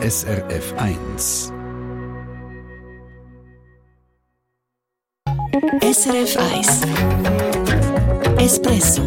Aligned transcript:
SRF 0.00 0.74
1. 0.76 1.52
SRF 5.82 6.36
1 6.54 6.82
Espresso 8.38 9.02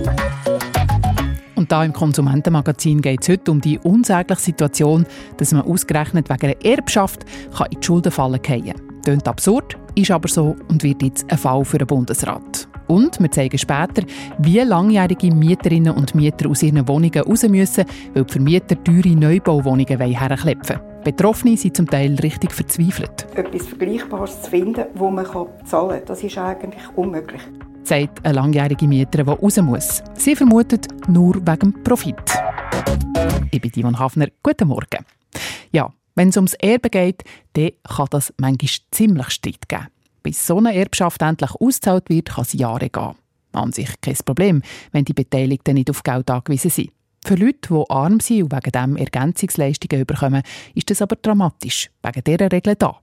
und 1.56 1.72
da 1.72 1.86
im 1.86 1.94
Konsumentenmagazin 1.94 3.02
geht 3.02 3.22
es 3.22 3.30
heute 3.30 3.52
um 3.52 3.62
die 3.62 3.80
unsägliche 3.80 4.42
Situation, 4.42 5.06
dass 5.38 5.54
man 5.54 5.62
ausgerechnet 5.62 6.30
wegen 6.30 6.48
einer 6.48 6.66
Erbschaft 6.66 7.26
kann 7.56 7.68
in 7.72 7.80
die 7.80 7.86
Schulden 7.86 8.12
fallen 8.12 8.42
kann. 8.42 8.74
Klingt 9.06 9.28
absurd, 9.30 9.78
ist 9.96 10.12
aber 10.12 10.28
so 10.28 10.58
und 10.68 10.84
wird 10.84 11.02
jetzt 11.04 11.32
ein 11.32 11.38
Fall 11.38 11.64
für 11.64 11.78
den 11.78 11.88
Bundesrat. 11.88 12.68
Und 12.92 13.22
wir 13.22 13.32
zeigen 13.32 13.58
später, 13.58 14.04
wie 14.40 14.60
langjährige 14.60 15.34
Mieterinnen 15.34 15.94
und 15.94 16.14
Mieter 16.14 16.50
aus 16.50 16.62
ihren 16.62 16.86
Wohnungen 16.90 17.22
raus 17.22 17.48
müssen, 17.48 17.86
weil 18.14 18.26
die 18.26 18.34
Vermieter 18.34 18.84
teure 18.84 19.16
Neubauwohnungen 19.16 19.98
herklepfen 19.98 20.76
wollen. 20.76 21.04
Betroffene 21.06 21.56
sind 21.56 21.78
zum 21.78 21.88
Teil 21.88 22.16
richtig 22.16 22.52
verzweifelt. 22.52 23.28
Etwas 23.34 23.68
Vergleichbares 23.68 24.42
zu 24.42 24.50
finden, 24.50 24.88
wo 24.96 25.10
man 25.10 25.26
zahlen 25.64 26.00
kann, 26.00 26.06
das 26.06 26.22
ist 26.22 26.38
eigentlich 26.38 26.84
unmöglich 26.96 27.42
sagt 27.84 28.24
eine 28.24 28.36
langjährige 28.36 28.88
Mieterin, 28.88 29.26
die 29.26 29.32
raus 29.32 29.58
muss. 29.58 30.04
Sie 30.14 30.36
vermutet 30.36 30.88
nur 31.08 31.36
wegen 31.36 31.84
Profit. 31.84 32.16
Ich 33.50 33.60
bin 33.60 33.72
Ivan 33.76 33.98
Hafner. 33.98 34.28
Guten 34.44 34.68
Morgen. 34.68 35.04
Ja, 35.72 35.92
wenn 36.16 36.30
es 36.30 36.38
ums 36.38 36.54
Erbe 36.54 36.92
geht, 36.92 37.24
dann 37.54 37.72
kann 37.84 38.08
das 38.12 38.34
manchmal 38.38 38.70
ziemlich 38.92 39.30
Streit 39.32 39.68
geben. 39.68 39.88
Bis 40.24 40.46
so 40.46 40.58
eine 40.58 40.76
Erbschaft 40.76 41.22
endlich 41.22 41.52
ausgezahlt 41.52 42.10
wird, 42.10 42.30
kann 42.30 42.44
es 42.44 42.54
Jahre 42.54 42.90
gehen. 42.90 43.16
An 43.54 43.72
sich 43.72 43.90
kein 44.02 44.16
Problem, 44.26 44.62
wenn 44.92 45.06
die 45.06 45.14
Beteiligten 45.14 45.74
nicht 45.74 45.90
auf 45.90 46.04
Geld 46.04 46.30
angewiesen 46.30 46.72
sind. 46.72 46.92
Für 47.26 47.36
Leute, 47.36 47.70
die 47.70 47.90
arm 47.90 48.20
sind 48.20 48.44
und 48.44 48.52
wegen 48.52 48.72
dem 48.72 48.98
Ergänzungsleistungen 48.98 50.06
bekommen, 50.06 50.44
ist 50.74 50.90
das 50.90 51.02
aber 51.02 51.16
dramatisch, 51.16 51.90
wegen 52.02 52.24
dieser 52.24 52.52
Regel 52.52 52.76
da. 52.76 53.00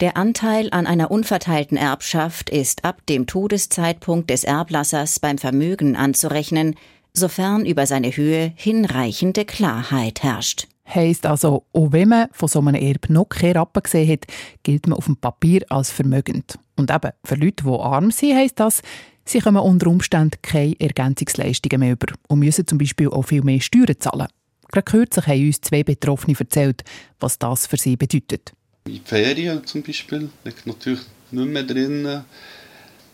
Der 0.00 0.16
Anteil 0.16 0.68
an 0.70 0.86
einer 0.86 1.10
unverteilten 1.10 1.76
Erbschaft 1.76 2.48
ist 2.48 2.84
ab 2.84 3.04
dem 3.06 3.26
Todeszeitpunkt 3.26 4.30
des 4.30 4.44
Erblassers 4.44 5.20
beim 5.20 5.36
Vermögen 5.36 5.94
anzurechnen, 5.94 6.74
sofern 7.12 7.66
über 7.66 7.86
seine 7.86 8.16
Höhe 8.16 8.52
hinreichende 8.56 9.44
Klarheit 9.44 10.22
herrscht. 10.22 10.68
Heißt 10.92 11.24
also, 11.26 11.64
auch 11.72 11.92
wenn 11.92 12.08
man 12.08 12.28
von 12.32 12.48
so 12.48 12.58
einem 12.60 12.74
Erb 12.74 13.08
noch 13.10 13.28
keine 13.28 13.56
Rappen 13.60 13.82
gesehen 13.82 14.10
hat, 14.10 14.26
gilt 14.62 14.86
man 14.88 14.98
auf 14.98 15.04
dem 15.04 15.16
Papier 15.16 15.64
als 15.68 15.90
vermögend. 15.90 16.58
Und 16.76 16.90
eben, 16.90 17.12
für 17.24 17.34
Leute, 17.36 17.64
die 17.64 17.70
arm 17.70 18.10
sind, 18.10 18.36
heisst 18.36 18.58
das, 18.58 18.82
sie 19.24 19.40
kommen 19.40 19.58
unter 19.58 19.86
Umständen 19.86 20.38
keine 20.42 20.78
Ergänzungsleistungen 20.80 21.80
mehr 21.80 21.92
über 21.92 22.12
und 22.28 22.40
müssen 22.40 22.66
zum 22.66 22.78
Beispiel 22.78 23.08
auch 23.08 23.22
viel 23.22 23.42
mehr 23.42 23.60
Steuern 23.60 24.00
zahlen. 24.00 24.26
Gerade 24.72 24.84
kürzlich 24.84 25.26
haben 25.26 25.46
uns 25.46 25.60
zwei 25.60 25.82
Betroffene 25.82 26.36
erzählt, 26.38 26.82
was 27.18 27.38
das 27.38 27.66
für 27.66 27.76
sie 27.76 27.96
bedeutet. 27.96 28.52
In 28.86 29.00
Ferien 29.04 29.64
zum 29.66 29.82
Beispiel 29.82 30.30
liegt 30.44 30.66
natürlich 30.66 31.00
nicht 31.30 31.48
mehr 31.48 31.62
drin. 31.62 32.24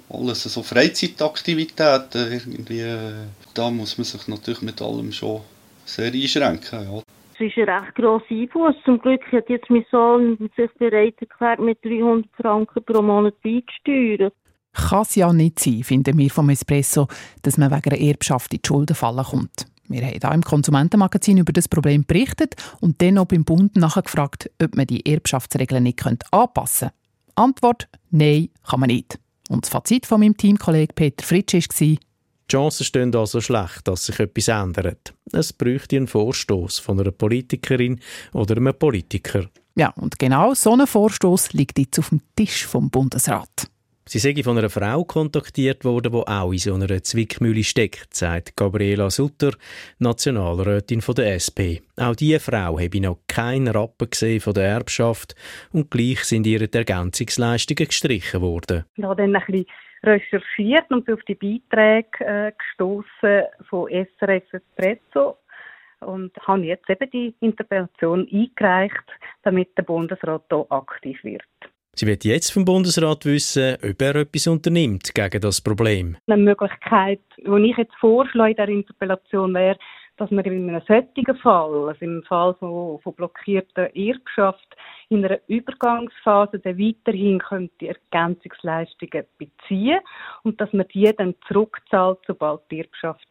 Alles 0.08 0.44
so 0.44 0.62
Freizeitaktivitäten. 0.62 2.32
Irgendwie, 2.32 2.84
da 3.54 3.70
muss 3.70 3.98
man 3.98 4.04
sich 4.04 4.28
natürlich 4.28 4.62
mit 4.62 4.80
allem 4.80 5.12
schon 5.12 5.41
sehr 5.84 6.12
einschränken. 6.12 6.84
Ja. 6.84 7.02
Es 7.38 7.46
ist 7.46 7.58
ein 7.58 7.68
recht 7.68 7.94
grosser 7.94 8.24
Einfluss. 8.30 8.74
Zum 8.84 8.98
Glück 8.98 9.20
hat 9.30 9.50
jetzt 9.50 9.68
mein 9.68 9.84
Sohn 9.90 10.38
sich 10.56 10.70
bereit 10.78 11.16
erklärt, 11.20 11.60
mit 11.60 11.84
300 11.84 12.30
Franken 12.34 12.82
pro 12.84 13.02
Monat 13.02 13.34
beizusteuern. 13.42 14.32
Kann 14.72 15.02
es 15.02 15.14
ja 15.16 15.32
nicht 15.32 15.58
sein, 15.58 15.82
finden 15.82 16.16
wir 16.16 16.30
vom 16.30 16.48
Espresso, 16.48 17.08
dass 17.42 17.58
man 17.58 17.70
wegen 17.70 17.92
einer 17.92 18.00
Erbschaft 18.00 18.54
in 18.54 18.60
die 18.62 18.66
Schulden 18.66 18.96
fallen 18.96 19.24
kommt. 19.24 19.66
Wir 19.88 20.02
haben 20.02 20.18
hier 20.20 20.32
im 20.32 20.42
Konsumentenmagazin 20.42 21.38
über 21.38 21.52
das 21.52 21.68
Problem 21.68 22.04
berichtet 22.06 22.56
und 22.80 23.00
dann 23.02 23.18
auch 23.18 23.26
beim 23.26 23.44
Bund 23.44 23.76
nachgefragt, 23.76 24.50
ob 24.62 24.74
man 24.74 24.86
die 24.86 25.04
Erbschaftsregeln 25.06 25.82
nicht 25.82 26.04
anpassen 26.32 26.88
könnte. 26.88 26.94
Antwort: 27.34 27.88
Nein, 28.10 28.48
kann 28.68 28.80
man 28.80 28.88
nicht. 28.88 29.18
Und 29.48 29.64
das 29.64 29.70
Fazit 29.70 30.06
von 30.06 30.20
meinem 30.20 30.36
Teamkollegen 30.36 30.94
Peter 30.94 31.25
Fritsch 31.25 31.54
war, 31.54 31.96
die 32.48 32.52
Chancen 32.52 32.84
stehen 32.84 33.14
also 33.14 33.40
schlecht, 33.40 33.88
dass 33.88 34.06
sich 34.06 34.20
etwas 34.20 34.48
ändert. 34.48 35.14
Es 35.32 35.52
bräuchte 35.52 35.96
einen 35.96 36.06
Vorstoß 36.06 36.78
von 36.78 37.00
einer 37.00 37.10
Politikerin 37.10 38.00
oder 38.32 38.56
einem 38.56 38.74
Politiker. 38.74 39.46
Ja, 39.74 39.90
und 39.96 40.18
genau 40.18 40.54
so 40.54 40.72
ein 40.72 40.86
Vorstoß 40.86 41.52
liegt 41.52 41.78
jetzt 41.78 41.98
auf 41.98 42.10
dem 42.10 42.20
Tisch 42.36 42.64
vom 42.66 42.88
Bundesrat. 42.88 43.68
Sie 44.08 44.20
sei 44.20 44.40
von 44.44 44.56
einer 44.56 44.70
Frau 44.70 45.02
kontaktiert 45.02 45.84
worden, 45.84 46.12
die 46.12 46.28
auch 46.28 46.52
in 46.52 46.58
so 46.58 46.74
einer 46.74 47.02
Zwickmühle 47.02 47.64
steckt, 47.64 48.14
sagt 48.14 48.56
Gabriela 48.56 49.10
Sutter, 49.10 49.50
Nationalrätin 49.98 51.00
von 51.00 51.16
der 51.16 51.34
SP. 51.34 51.82
Auch 51.96 52.14
diese 52.14 52.38
Frau 52.38 52.78
habe 52.78 53.00
noch 53.00 53.18
keinen 53.26 53.66
Rappen 53.66 54.08
gesehen 54.08 54.40
von 54.40 54.54
der 54.54 54.68
Erbschaft 54.68 55.34
und 55.72 55.90
gleich 55.90 56.22
sind 56.22 56.46
ihre 56.46 56.72
Ergänzungsleistungen 56.72 57.88
gestrichen 57.88 58.42
worden. 58.42 58.84
Habe 59.02 59.16
dann 59.16 59.34
ein 59.34 59.42
bisschen 59.44 59.66
recherchiert 60.02 60.90
und 60.90 61.04
bin 61.04 61.14
auf 61.14 61.22
die 61.24 61.34
Beiträge 61.34 62.24
äh, 62.24 62.52
gestoßen 62.56 63.44
von 63.68 63.88
SRF 63.90 64.44
Espresso 64.52 65.36
und 66.00 66.32
habe 66.46 66.62
jetzt 66.62 66.88
eben 66.90 67.10
die 67.10 67.34
Interpellation 67.40 68.28
eingereicht, 68.32 69.04
damit 69.42 69.76
der 69.76 69.82
Bundesrat 69.82 70.44
hier 70.50 70.66
aktiv 70.70 71.22
wird. 71.24 71.42
Sie 71.98 72.06
wird 72.06 72.26
jetzt 72.26 72.50
vom 72.50 72.66
Bundesrat 72.66 73.24
wissen, 73.24 73.76
ob 73.82 74.02
er 74.02 74.16
etwas 74.16 74.46
unternimmt 74.46 75.14
gegen 75.14 75.40
das 75.40 75.62
Problem. 75.62 76.18
Eine 76.26 76.42
Möglichkeit, 76.42 77.22
die 77.38 77.70
ich 77.70 77.76
jetzt 77.78 77.94
vorschlage 77.98 78.50
in 78.50 78.56
der 78.56 78.68
Interpellation 78.68 79.54
wäre, 79.54 79.78
dass 80.16 80.31
man 80.31 80.44
in 80.44 80.69
einem 80.69 80.82
solchen 80.87 81.37
Fall, 81.37 81.88
also 81.88 82.04
im 82.04 82.22
Fall 82.25 82.54
von, 82.54 82.99
von 83.00 83.15
blockierter 83.15 83.94
Erbschaft, 83.94 84.77
in 85.09 85.25
einer 85.25 85.38
Übergangsphase 85.47 86.59
dann 86.59 86.78
weiterhin 86.78 87.38
könnte 87.38 87.88
Ergänzungsleistungen 87.88 89.25
beziehen 89.38 90.00
und 90.43 90.60
dass 90.60 90.72
man 90.72 90.87
die 90.93 91.10
dann 91.16 91.34
zurückzahlt, 91.47 92.19
sobald 92.26 92.62
die 92.71 92.81
Erbschaft 92.81 93.26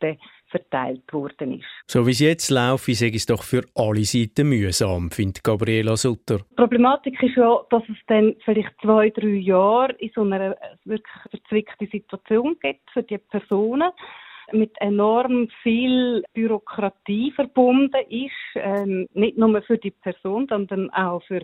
verteilt 0.47 1.11
worden 1.11 1.59
ist. 1.59 1.65
So 1.87 2.05
wie 2.05 2.11
es 2.11 2.19
jetzt 2.19 2.49
läuft, 2.49 2.85
sei 2.85 3.11
es 3.13 3.25
doch 3.25 3.43
für 3.43 3.63
alle 3.75 4.03
Seiten 4.03 4.47
mühsam, 4.49 5.11
findet 5.11 5.43
Gabriela 5.43 5.97
Sutter. 5.97 6.37
Die 6.37 6.55
Problematik 6.55 7.21
ist 7.21 7.35
ja, 7.35 7.59
dass 7.69 7.83
es 7.89 7.97
dann 8.07 8.35
vielleicht 8.45 8.71
zwei, 8.81 9.09
drei 9.09 9.27
Jahre 9.27 9.93
in 9.93 10.11
so 10.13 10.21
einer 10.21 10.55
wirklich 10.85 11.13
verzwickten 11.29 11.89
Situation 11.91 12.55
gibt 12.61 12.89
für 12.91 13.03
die 13.03 13.17
Personen 13.17 13.91
mit 14.51 14.71
enorm 14.79 15.49
viel 15.63 16.23
Bürokratie 16.33 17.31
verbunden 17.31 18.01
ist, 18.09 18.31
ähm, 18.55 19.07
nicht 19.13 19.37
nur 19.37 19.61
für 19.63 19.77
die 19.77 19.91
Person, 19.91 20.47
sondern 20.49 20.89
auch 20.91 21.23
für 21.23 21.41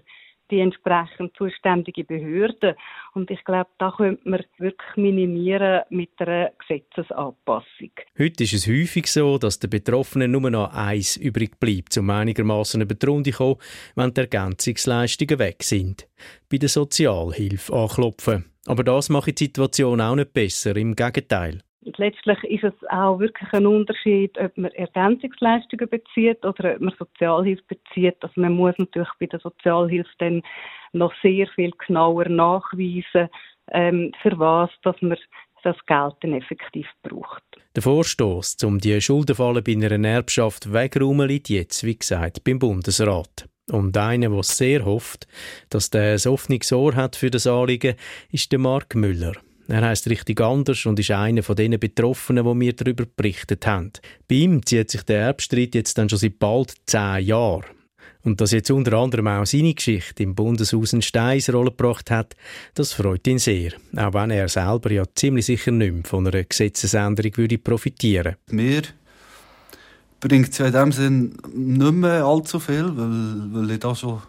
die 0.51 0.59
entsprechend 0.59 1.35
zuständige 1.37 2.03
Behörde. 2.03 2.75
Und 3.13 3.31
ich 3.31 3.43
glaube, 3.43 3.69
da 3.79 3.93
könnte 3.95 4.29
man 4.29 4.43
wirklich 4.57 4.97
minimieren 4.97 5.81
mit 5.89 6.09
einer 6.17 6.51
Gesetzesanpassung. 6.59 7.91
Heute 8.19 8.43
ist 8.43 8.53
es 8.53 8.67
häufig 8.67 9.07
so, 9.07 9.37
dass 9.37 9.59
der 9.59 9.69
Betroffenen 9.69 10.31
nur 10.31 10.49
noch 10.49 10.73
eins 10.73 11.17
übrig 11.17 11.59
bleibt, 11.59 11.97
um 11.97 12.09
einigermaßen 12.09 12.81
über 12.81 12.95
die 12.95 13.05
Runde 13.05 13.31
zu 13.31 13.37
kommen, 13.37 13.57
wenn 13.95 14.13
die 14.13 14.21
Ergänzungsleistungen 14.21 15.39
weg 15.39 15.63
sind. 15.63 16.07
Bei 16.49 16.57
der 16.57 16.69
Sozialhilfe 16.69 17.73
anklopfen. 17.73 18.45
Aber 18.67 18.83
das 18.83 19.09
macht 19.09 19.39
die 19.39 19.45
Situation 19.45 20.01
auch 20.01 20.15
nicht 20.15 20.33
besser, 20.33 20.75
im 20.75 20.95
Gegenteil. 20.95 21.61
Letztlich 21.83 22.43
ist 22.43 22.63
es 22.63 22.89
auch 22.89 23.19
wirklich 23.19 23.51
ein 23.53 23.65
Unterschied, 23.65 24.37
ob 24.37 24.55
man 24.55 24.71
Ergänzungsleistungen 24.71 25.89
bezieht 25.89 26.45
oder 26.45 26.75
ob 26.75 26.81
man 26.81 26.93
Sozialhilfe 26.97 27.63
bezieht. 27.67 28.17
Also 28.21 28.39
man 28.39 28.53
muss 28.53 28.75
natürlich 28.77 29.09
bei 29.19 29.25
der 29.25 29.39
Sozialhilfe 29.39 30.11
dann 30.19 30.43
noch 30.93 31.13
sehr 31.23 31.47
viel 31.47 31.71
genauer 31.85 32.29
nachweisen, 32.29 33.29
ähm, 33.71 34.11
für 34.21 34.37
was, 34.37 34.69
dass 34.83 34.95
man 35.01 35.17
das 35.63 35.77
Geld 35.87 36.15
dann 36.21 36.33
effektiv 36.33 36.87
braucht. 37.03 37.43
Der 37.75 37.83
Vorstoß, 37.83 38.57
um 38.63 38.79
die 38.79 38.99
Schuldenfalle 38.99 39.61
bei 39.61 39.73
einer 39.73 40.07
Erbschaft 40.07 40.73
wegräumen, 40.73 41.27
liegt 41.27 41.49
jetzt, 41.49 41.83
wie 41.83 41.97
gesagt, 41.97 42.43
beim 42.43 42.59
Bundesrat. 42.59 43.47
Und 43.71 43.95
einer, 43.95 44.29
der 44.29 44.43
sehr 44.43 44.85
hofft, 44.85 45.27
dass 45.69 45.89
der 45.89 46.13
ein 46.13 46.31
offenes 46.31 46.71
Ohr 46.73 46.95
hat 46.95 47.15
für 47.15 47.31
das 47.31 47.47
Anliegen, 47.47 47.95
ist 48.31 48.51
der 48.51 48.59
Mark 48.59 48.95
Müller. 48.95 49.33
Er 49.71 49.87
heißt 49.87 50.09
richtig 50.09 50.41
anders 50.41 50.85
und 50.85 50.99
ist 50.99 51.11
einer 51.11 51.43
von 51.43 51.55
den 51.55 51.79
Betroffenen, 51.79 52.43
die 52.43 52.53
mir 52.55 52.73
darüber 52.73 53.05
berichtet 53.05 53.65
haben. 53.65 53.93
Bei 54.27 54.35
ihm 54.35 54.65
zieht 54.65 54.91
sich 54.91 55.03
der 55.03 55.21
Erbstreit 55.21 55.75
jetzt 55.75 55.97
dann 55.97 56.09
schon 56.09 56.19
seit 56.19 56.39
bald 56.39 56.73
zehn 56.87 57.25
Jahren. 57.25 57.63
Und 58.23 58.41
dass 58.41 58.51
jetzt 58.51 58.69
unter 58.69 58.97
anderem 58.97 59.27
auch 59.27 59.45
seine 59.45 59.73
Geschichte 59.73 60.23
im 60.23 60.35
Bundeshaus 60.35 60.93
einen 60.93 61.01
Stein 61.01 61.39
gebracht 61.39 62.11
hat, 62.11 62.35
das 62.73 62.91
freut 62.91 63.25
ihn 63.27 63.39
sehr. 63.39 63.71
Auch 63.95 64.13
wenn 64.13 64.31
er 64.31 64.49
selber 64.49 64.91
ja 64.91 65.05
ziemlich 65.15 65.45
sicher 65.45 65.71
nicht 65.71 65.93
mehr 65.93 66.03
von 66.03 66.27
einer 66.27 66.43
Gesetzesänderung 66.43 67.37
würde 67.37 67.57
profitieren. 67.57 68.35
Mir 68.49 68.81
bringt 70.19 70.49
es 70.49 70.57
ja 70.57 70.65
in 70.65 70.73
dem 70.73 70.91
Sinn 70.91 71.37
nicht 71.55 71.93
mehr 71.93 72.25
allzu 72.25 72.59
viel, 72.59 72.91
weil, 72.97 73.53
weil 73.53 73.71
ich 73.71 73.79
da 73.79 73.95
schon 73.95 74.21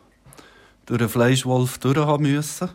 durch 0.86 1.00
einen 1.00 1.10
Fleischwolf 1.10 1.78
durch 1.78 1.96
haben 1.96 2.22
müssen. 2.22 2.70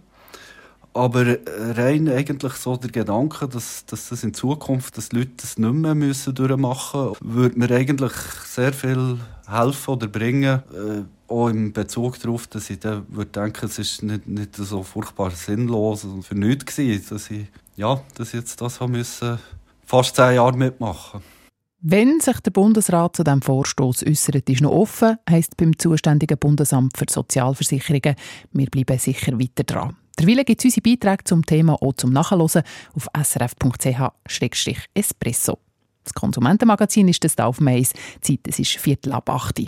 Aber 0.97 1.38
rein 1.75 2.09
eigentlich 2.09 2.53
so 2.53 2.75
der 2.75 2.89
Gedanke, 2.89 3.47
dass, 3.47 3.85
dass 3.85 4.09
das 4.09 4.23
in 4.23 4.33
Zukunft, 4.33 4.97
dass 4.97 5.11
Leute 5.11 5.31
das 5.38 5.59
nicht 5.59 5.73
mehr 5.73 5.94
müssen 5.94 6.33
durchmachen 6.33 7.09
müssen, 7.09 7.35
würde 7.35 7.59
mir 7.59 7.69
eigentlich 7.69 8.13
sehr 8.45 8.73
viel 8.73 9.19
helfen 9.47 9.91
oder 9.91 10.07
bringen, 10.07 10.63
äh, 10.73 11.03
auch 11.31 11.49
im 11.49 11.71
Bezug 11.71 12.19
darauf, 12.19 12.47
dass 12.47 12.71
ich 12.71 12.79
dann 12.79 13.05
würde 13.09 13.29
denken, 13.29 13.67
es 13.67 13.77
ist 13.77 14.01
nicht, 14.01 14.27
nicht 14.27 14.55
so 14.55 14.81
furchtbar 14.81 15.29
sinnlos 15.29 16.03
und 16.03 16.23
für 16.23 16.35
nichts 16.35 16.75
gewesen, 16.75 17.05
dass 17.09 17.29
ich, 17.29 17.45
ja, 17.75 18.01
dass 18.15 18.29
ich 18.29 18.39
jetzt 18.39 18.59
das 18.59 18.81
haben 18.81 18.94
müssen, 18.94 19.38
fast 19.85 20.15
zehn 20.15 20.35
Jahre 20.35 20.57
mitmachen 20.57 21.21
wenn 21.79 22.19
sich 22.19 22.39
der 22.39 22.51
Bundesrat 22.51 23.15
zu 23.15 23.23
diesem 23.23 23.44
Vorstoß 23.44 24.03
äußert, 24.03 24.49
ist 24.49 24.61
noch 24.61 24.71
offen, 24.71 25.17
heisst 25.29 25.57
beim 25.57 25.77
zuständigen 25.77 26.38
Bundesamt 26.38 26.97
für 26.97 27.05
Sozialversicherungen. 27.07 28.15
Wir 28.51 28.65
bleiben 28.65 28.97
sicher 28.97 29.39
weiter 29.39 29.63
dran. 29.63 29.95
Derweil 30.19 30.43
gibt 30.43 30.61
es 30.61 30.65
unsere 30.65 30.81
Beiträge 30.81 31.23
zum 31.25 31.45
Thema 31.45 31.81
auch 31.81 31.93
zum 31.93 32.11
Nachhören 32.11 32.41
auf 32.41 33.07
srf.ch-espresso. 33.15 35.59
Das 36.03 36.13
Konsumentenmagazin 36.13 37.07
ist 37.07 37.23
das 37.23 37.37
auf 37.37 37.59
Mais. 37.59 37.93
Zeit 38.21 38.39
es 38.47 38.59
ist 38.59 38.77
Viertel 38.77 39.11
ab 39.11 39.29
8 39.29 39.65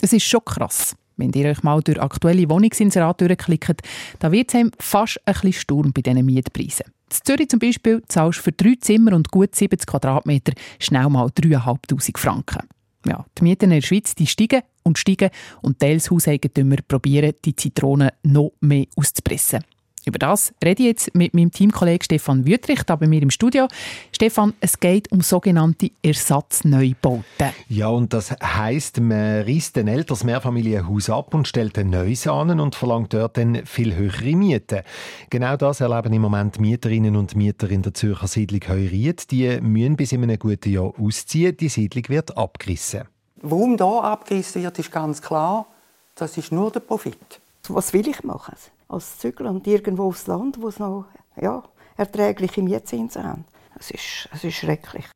Es 0.00 0.12
ist 0.12 0.24
schon 0.24 0.44
krass. 0.44 0.94
Wenn 1.16 1.32
ihr 1.32 1.50
euch 1.50 1.62
mal 1.62 1.80
durch 1.82 2.00
aktuelle 2.00 2.48
Wohnungsinserate 2.48 3.28
durchklickt, 3.28 3.82
dann 4.18 4.32
wird 4.32 4.48
es 4.48 4.54
einem 4.54 4.72
fast 4.78 5.20
ein 5.26 5.34
bisschen 5.34 5.52
Sturm 5.52 5.92
bei 5.92 6.02
diesen 6.02 6.24
Mietpreisen. 6.24 6.86
In 6.86 7.24
Zürich 7.24 7.48
zum 7.48 7.58
Beispiel 7.58 8.02
zahlst 8.08 8.38
du 8.38 8.42
für 8.44 8.52
drei 8.52 8.74
Zimmer 8.80 9.12
und 9.12 9.30
gut 9.30 9.54
70 9.54 9.86
Quadratmeter 9.86 10.52
schnell 10.80 11.08
mal 11.08 11.28
3'500 11.28 12.18
Franken. 12.18 12.68
Ja, 13.06 13.24
die 13.38 13.42
Mieten 13.42 13.64
in 13.64 13.80
der 13.80 13.82
Schweiz 13.82 14.14
die 14.14 14.26
steigen 14.26 14.62
und 14.82 14.98
steigen 14.98 15.30
und 15.60 15.78
teils 15.78 16.10
Hauseigentümer 16.10 16.76
probieren, 16.88 17.34
die 17.44 17.54
Zitronen 17.54 18.10
noch 18.22 18.52
mehr 18.60 18.86
auszupressen. 18.96 19.62
Über 20.06 20.18
das 20.18 20.52
rede 20.62 20.82
ich 20.82 20.88
jetzt 20.88 21.14
mit 21.14 21.32
meinem 21.32 21.50
Teamkollegen 21.50 22.04
Stefan 22.04 22.46
Wüttrich, 22.46 22.82
da 22.82 22.96
bei 22.96 23.06
mir 23.06 23.22
im 23.22 23.30
Studio. 23.30 23.68
Stefan, 24.12 24.52
es 24.60 24.78
geht 24.78 25.10
um 25.10 25.22
sogenannte 25.22 25.90
Ersatzneubauten. 26.02 27.24
Ja, 27.68 27.88
und 27.88 28.12
das 28.12 28.32
heisst, 28.32 29.00
man 29.00 29.42
reißt 29.42 29.78
ein 29.78 29.88
älteres 29.88 30.22
Mehrfamilienhaus 30.24 31.08
ab 31.08 31.32
und 31.32 31.48
stellt 31.48 31.78
ein 31.78 31.88
neues 31.88 32.26
an 32.26 32.60
und 32.60 32.74
verlangt 32.74 33.14
dort 33.14 33.38
dann 33.38 33.64
viel 33.64 33.94
höhere 33.94 34.36
Mieten. 34.36 34.82
Genau 35.30 35.56
das 35.56 35.80
erleben 35.80 36.12
im 36.12 36.20
Moment 36.22 36.60
Mieterinnen 36.60 37.16
und 37.16 37.34
Mieter 37.34 37.70
in 37.70 37.80
der 37.80 37.94
Zürcher 37.94 38.28
Siedlung 38.28 38.60
Heuriet. 38.68 39.30
Die 39.30 39.58
müssen 39.62 39.96
bis 39.96 40.12
in 40.12 40.22
einem 40.22 40.38
guten 40.38 40.70
Jahr 40.70 40.92
ausziehen. 40.98 41.56
Die 41.56 41.70
Siedlung 41.70 42.04
wird 42.08 42.36
abgerissen. 42.36 43.04
Warum 43.40 43.78
da 43.78 44.00
abgerissen 44.00 44.62
wird, 44.62 44.78
ist 44.78 44.92
ganz 44.92 45.22
klar. 45.22 45.66
Das 46.14 46.36
ist 46.36 46.52
nur 46.52 46.70
der 46.70 46.80
Profit. 46.80 47.40
Was 47.68 47.92
will 47.92 48.06
ich 48.06 48.22
machen? 48.22 48.54
Als 48.88 49.18
Zügler 49.18 49.50
und 49.50 49.66
irgendwo 49.66 50.04
aufs 50.04 50.26
Land, 50.26 50.60
wo 50.60 50.68
es 50.68 50.78
noch 50.78 51.06
ja, 51.40 51.62
erträgliche 51.96 52.62
Mietzinsen 52.62 53.24
haben. 53.24 53.44
Es 53.78 53.90
ist, 53.90 54.28
es 54.32 54.44
ist 54.44 54.54
schrecklich. 54.54 55.06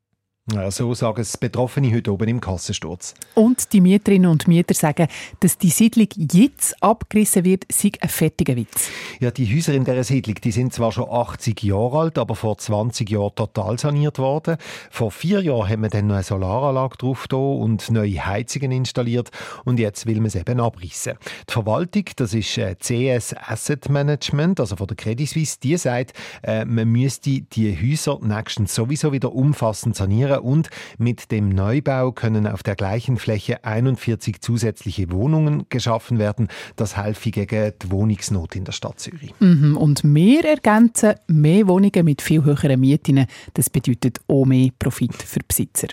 Ja, 0.54 0.70
so 0.70 0.94
sagen 0.94 1.20
es 1.20 1.36
Betroffene 1.36 1.94
heute 1.94 2.10
oben 2.10 2.26
im 2.26 2.40
Kassensturz. 2.40 3.12
Und 3.34 3.70
die 3.74 3.82
Mieterinnen 3.82 4.30
und 4.30 4.48
Mieter 4.48 4.72
sagen, 4.72 5.06
dass 5.40 5.58
die 5.58 5.68
Siedlung 5.68 6.08
jetzt 6.16 6.82
abgerissen 6.82 7.44
wird, 7.44 7.66
sei 7.70 7.92
ein 8.00 8.08
fertiger 8.08 8.56
Witz. 8.56 8.88
Ja, 9.20 9.30
die 9.30 9.54
Häuser 9.54 9.74
in 9.74 9.84
dieser 9.84 10.04
Siedlung 10.04 10.36
die 10.36 10.50
sind 10.50 10.72
zwar 10.72 10.90
schon 10.90 11.10
80 11.10 11.62
Jahre 11.64 11.98
alt, 11.98 12.16
aber 12.16 12.34
vor 12.34 12.56
20 12.56 13.10
Jahren 13.10 13.34
total 13.34 13.78
saniert 13.78 14.18
worden. 14.18 14.56
Vor 14.90 15.10
vier 15.10 15.42
Jahren 15.42 15.68
haben 15.68 15.82
wir 15.82 15.90
dann 15.90 16.06
noch 16.06 16.14
eine 16.14 16.24
Solaranlage 16.24 16.96
drauf 16.96 17.26
und 17.30 17.90
neue 17.90 18.24
Heizungen 18.24 18.72
installiert 18.72 19.30
und 19.66 19.78
jetzt 19.78 20.06
will 20.06 20.16
man 20.16 20.26
es 20.26 20.34
eben 20.34 20.60
abrissen. 20.60 21.18
Die 21.46 21.52
Verwaltung, 21.52 22.04
das 22.16 22.32
ist 22.32 22.56
äh, 22.56 22.74
CS 22.74 23.34
Asset 23.36 23.90
Management, 23.90 24.60
also 24.60 24.76
von 24.76 24.86
der 24.86 24.96
Credit 24.96 25.28
Suisse, 25.28 25.58
die 25.62 25.76
sagt, 25.76 26.14
äh, 26.42 26.64
man 26.64 26.88
müsste 26.88 27.42
die 27.42 27.76
Häuser 27.76 28.18
nächstens 28.22 28.74
sowieso 28.74 29.12
wieder 29.12 29.34
umfassend 29.34 29.94
sanieren 29.94 30.37
und 30.42 30.70
mit 30.98 31.30
dem 31.30 31.48
Neubau 31.48 32.12
können 32.12 32.46
auf 32.46 32.62
der 32.62 32.76
gleichen 32.76 33.16
Fläche 33.16 33.64
41 33.64 34.40
zusätzliche 34.40 35.10
Wohnungen 35.10 35.66
geschaffen 35.68 36.18
werden. 36.18 36.48
Das 36.76 36.96
helfe 36.96 37.30
gegen 37.30 37.72
die 37.82 37.90
Wohnungsnot 37.90 38.56
in 38.56 38.64
der 38.64 38.72
Stadt 38.72 39.00
Zürich. 39.00 39.34
Mhm. 39.40 39.76
Und 39.76 40.02
wir 40.04 40.44
ergänzen 40.44 41.14
mehr 41.26 41.66
Wohnungen 41.68 42.04
mit 42.04 42.22
viel 42.22 42.44
höheren 42.44 42.80
Mieten. 42.80 43.26
Das 43.54 43.70
bedeutet 43.70 44.20
auch 44.28 44.44
mehr 44.44 44.70
Profit 44.78 45.14
für 45.14 45.40
Besitzer. 45.46 45.88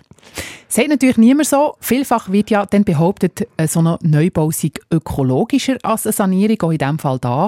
Sagt 0.67 0.89
natürlich 0.89 1.17
niemand 1.17 1.47
so. 1.47 1.75
Vielfach 1.79 2.31
wird 2.31 2.49
ja 2.49 2.65
dann 2.65 2.83
behauptet, 2.83 3.47
so 3.67 3.81
ein 3.81 3.97
Neubau 4.01 4.51
sei 4.51 4.71
ökologischer 4.91 5.77
als 5.83 6.05
eine 6.05 6.13
Sanierung, 6.13 6.61
auch 6.61 6.71
in 6.71 6.77
diesem 6.77 6.99
Fall 6.99 7.19
da. 7.19 7.47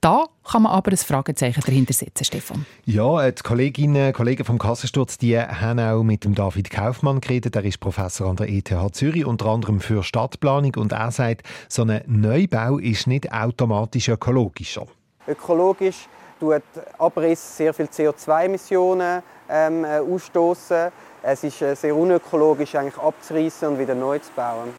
Da 0.00 0.26
kann 0.50 0.62
man 0.62 0.72
aber 0.72 0.90
ein 0.90 0.96
Fragezeichen 0.96 1.60
dahinter 1.64 1.92
setzen, 1.92 2.24
Stefan. 2.24 2.66
Ja, 2.84 3.24
äh, 3.24 3.32
die 3.32 3.42
Kolleginnen 3.42 4.08
und 4.08 4.12
Kollegen 4.14 4.44
vom 4.44 4.58
Kassensturz 4.58 5.18
die 5.18 5.38
haben 5.38 5.78
auch 5.78 6.02
mit 6.02 6.24
dem 6.24 6.34
David 6.34 6.70
Kaufmann 6.70 7.20
geredet. 7.20 7.54
Er 7.56 7.64
ist 7.64 7.80
Professor 7.80 8.28
an 8.28 8.36
der 8.36 8.48
ETH 8.48 8.72
Zürich, 8.92 9.24
unter 9.24 9.46
anderem 9.46 9.80
für 9.80 10.02
Stadtplanung. 10.02 10.74
Und 10.76 10.92
er 10.92 11.10
sagt, 11.10 11.46
so 11.68 11.82
ein 11.82 12.02
Neubau 12.06 12.78
ist 12.78 13.06
nicht 13.06 13.32
automatisch 13.32 14.08
ökologischer. 14.08 14.86
Ökologisch 15.26 16.08
tut 16.40 16.62
Abriss 16.98 17.56
sehr 17.56 17.74
viel 17.74 17.86
CO2-Emissionen 17.86 19.22
ähm, 19.48 19.84
äh, 19.84 19.98
ausstoßen. 19.98 20.88
Es 21.22 21.44
ist 21.44 21.60
äh, 21.62 21.74
sehr 21.74 21.94
unökologisch, 21.94 22.74
eigentlich 22.74 22.96
abzureißen 22.96 23.68
und 23.68 23.78
wieder 23.78 23.94
neu 23.94 24.18
zu 24.18 24.30
bauen. 24.34 24.70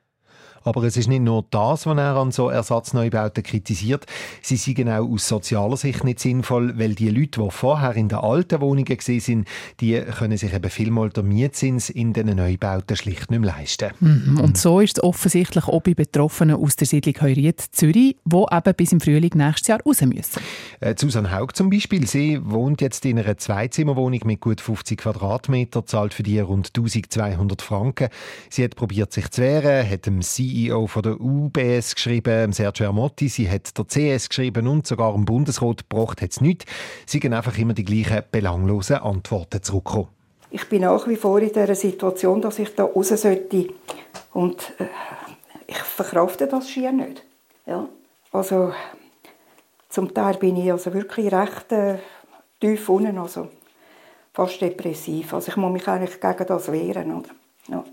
Aber 0.63 0.83
es 0.83 0.97
ist 0.97 1.07
nicht 1.07 1.21
nur 1.21 1.45
das, 1.49 1.85
was 1.85 1.97
er 1.97 2.15
an 2.15 2.31
so 2.31 2.49
Ersatzneubauten 2.49 3.43
kritisiert. 3.43 4.05
Sie 4.41 4.55
sind 4.55 4.89
auch 4.89 5.07
aus 5.09 5.27
sozialer 5.27 5.77
Sicht 5.77 6.03
nicht 6.03 6.19
sinnvoll, 6.19 6.77
weil 6.77 6.95
die 6.95 7.09
Leute, 7.09 7.41
die 7.41 7.51
vorher 7.51 7.95
in 7.95 8.09
den 8.09 8.19
alten 8.19 8.61
Wohnungen 8.61 8.87
waren, 8.89 9.45
die 9.79 10.01
können 10.17 10.37
sich 10.37 10.53
eben 10.53 10.69
vielmal 10.69 11.09
den 11.09 11.27
Mietzins 11.27 11.89
in 11.89 12.13
diesen 12.13 12.35
Neubauten 12.35 12.95
schlicht 12.95 13.31
nicht 13.31 13.39
mehr 13.39 13.51
leisten. 13.51 13.91
Mhm. 13.99 14.39
Und 14.39 14.57
so 14.57 14.79
ist 14.79 14.97
es 14.97 15.03
offensichtlich 15.03 15.67
auch 15.67 15.81
bei 15.81 15.93
Betroffenen 15.93 16.55
aus 16.55 16.75
der 16.75 16.87
Siedlung 16.87 17.15
Heuriet 17.21 17.61
Zürich, 17.71 18.17
die 18.23 18.45
eben 18.51 18.73
bis 18.75 18.91
im 18.91 18.99
Frühling 18.99 19.31
nächstes 19.35 19.67
Jahr 19.67 19.81
raus 19.81 20.01
müssen. 20.01 20.41
Äh, 20.79 20.95
Susanne 20.97 21.31
Haug 21.31 21.55
zum 21.55 21.69
Beispiel, 21.69 22.07
sie 22.07 22.39
wohnt 22.43 22.81
jetzt 22.81 23.05
in 23.05 23.19
einer 23.19 23.37
Zweizimmerwohnung 23.37 24.21
mit 24.25 24.39
gut 24.41 24.61
50 24.61 24.99
Quadratmeter, 24.99 25.85
zahlt 25.85 26.13
für 26.13 26.23
die 26.23 26.39
rund 26.39 26.71
1200 26.75 27.61
Franken. 27.61 28.09
Sie 28.49 28.63
hat 28.63 28.75
probiert 28.75 29.13
sich 29.13 29.29
zu 29.29 29.41
wehren, 29.41 29.89
hat 29.89 30.05
dem 30.05 30.21
CEO 30.21 30.48
CEO 30.49 30.87
von 30.87 31.01
der 31.01 31.19
UBS 31.19 31.95
geschrieben, 31.95 32.51
Sergio 32.53 32.87
Armotti, 32.87 33.29
sie 33.29 33.49
hat 33.49 33.77
der 33.77 33.85
CS 33.85 34.29
geschrieben 34.29 34.67
und 34.67 34.87
sogar 34.87 35.13
im 35.15 35.25
Bundesrat 35.25 35.89
gebracht 35.89 36.21
hat 36.21 36.31
es 36.31 36.41
nichts. 36.41 36.65
Sie 37.05 37.19
gehen 37.19 37.33
einfach 37.33 37.57
immer 37.57 37.73
die 37.73 37.85
gleichen 37.85 38.23
belanglosen 38.31 38.97
Antworten 38.97 39.61
zurückkommen. 39.61 40.07
Ich 40.51 40.67
bin 40.67 40.81
nach 40.81 41.07
wie 41.07 41.15
vor 41.15 41.39
in 41.39 41.49
dieser 41.49 41.75
Situation, 41.75 42.41
dass 42.41 42.59
ich 42.59 42.73
da 42.75 42.83
raus 42.83 43.09
sollte. 43.09 43.67
Und 44.33 44.73
äh, 44.79 44.85
ich 45.67 45.77
verkrafte 45.77 46.47
das 46.47 46.69
schier 46.69 46.91
nicht. 46.91 47.23
Ja. 47.67 47.87
Also, 48.31 48.73
zum 49.89 50.13
Teil 50.13 50.35
bin 50.37 50.57
ich 50.57 50.71
also 50.71 50.93
wirklich 50.93 51.31
recht 51.31 51.71
äh, 51.71 51.97
tief 52.59 52.89
unten, 52.89 53.17
also 53.17 53.49
fast 54.33 54.61
depressiv. 54.61 55.33
Also 55.33 55.49
ich 55.49 55.57
muss 55.57 55.71
mich 55.71 55.87
eigentlich 55.87 56.19
gegen 56.19 56.45
das 56.47 56.71
wehren. 56.71 57.15
Oder? 57.15 57.29
Ja. 57.67 57.83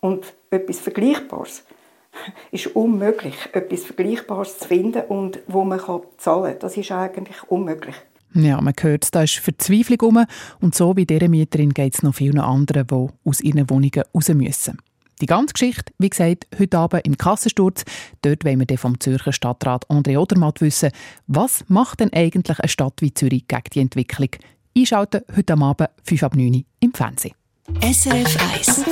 Und 0.00 0.32
etwas 0.50 0.80
Vergleichbares 0.80 1.64
ist 2.50 2.68
unmöglich, 2.68 3.36
etwas 3.52 3.84
Vergleichbares 3.84 4.58
zu 4.58 4.68
finden 4.68 5.02
und 5.08 5.40
wo 5.46 5.64
man 5.64 5.80
zahlen 6.18 6.52
kann. 6.52 6.58
Das 6.60 6.76
ist 6.76 6.90
eigentlich 6.92 7.42
unmöglich. 7.48 7.96
Ja, 8.32 8.60
man 8.60 8.74
hört, 8.78 9.12
da 9.12 9.24
ist 9.24 9.38
Verzweiflung 9.38 10.00
um 10.02 10.24
und 10.60 10.74
so 10.74 10.96
wie 10.96 11.04
dieser 11.04 11.28
Mieterin 11.28 11.74
geht 11.74 11.94
es 11.94 12.02
noch 12.02 12.14
vielen 12.14 12.38
anderen, 12.38 12.86
die 12.86 13.08
aus 13.28 13.40
ihren 13.40 13.68
Wohnungen 13.68 14.04
raus 14.14 14.28
müssen. 14.28 14.78
Die 15.20 15.26
ganze 15.26 15.52
Geschichte, 15.52 15.92
wie 15.98 16.08
gesagt, 16.08 16.46
heute 16.58 16.78
Abend 16.78 17.06
im 17.06 17.18
Kassensturz. 17.18 17.84
Dort 18.22 18.44
wollen 18.44 18.64
wir 18.66 18.78
vom 18.78 18.98
Zürcher 19.00 19.32
Stadtrat 19.32 19.86
André 19.90 20.16
Odermatt 20.16 20.60
wissen, 20.62 20.92
was 21.26 21.64
macht 21.68 22.00
denn 22.00 22.12
eigentlich 22.12 22.58
eine 22.58 22.68
Stadt 22.68 23.02
wie 23.02 23.12
Zürich 23.12 23.46
gegen 23.46 23.70
die 23.74 23.80
Entwicklung? 23.80 24.30
Einschalten 24.76 25.22
heute 25.36 25.54
Abend 25.54 25.90
5 26.04 26.22
ab 26.22 26.36
9 26.36 26.54
Uhr 26.54 26.62
im 26.78 26.94
Fernsehen. 26.94 27.34
SRF 27.78 28.36
1 28.54 28.84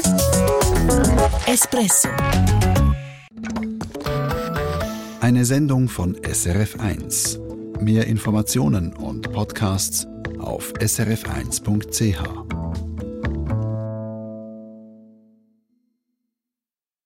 Espresso 1.46 2.08
Eine 5.20 5.44
Sendung 5.44 5.88
von 5.88 6.16
SRF 6.22 6.78
1. 6.80 7.40
Mehr 7.80 8.06
Informationen 8.06 8.92
und 8.94 9.32
Podcasts 9.32 10.06
auf 10.38 10.72
srf1.ch. 10.74 12.57